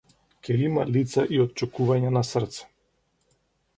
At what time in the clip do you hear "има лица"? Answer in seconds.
0.67-1.25